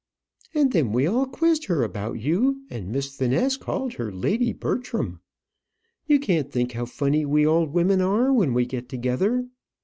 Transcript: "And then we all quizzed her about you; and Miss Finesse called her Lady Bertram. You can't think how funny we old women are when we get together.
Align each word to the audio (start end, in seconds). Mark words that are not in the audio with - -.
"And 0.55 0.71
then 0.73 0.93
we 0.93 1.05
all 1.05 1.27
quizzed 1.27 1.65
her 1.65 1.83
about 1.83 2.13
you; 2.13 2.63
and 2.71 2.91
Miss 2.91 3.15
Finesse 3.15 3.55
called 3.55 3.93
her 3.97 4.11
Lady 4.11 4.51
Bertram. 4.51 5.21
You 6.07 6.19
can't 6.19 6.51
think 6.51 6.71
how 6.71 6.85
funny 6.85 7.23
we 7.23 7.45
old 7.45 7.69
women 7.71 8.01
are 8.01 8.33
when 8.33 8.55
we 8.55 8.65
get 8.65 8.89
together. 8.89 9.47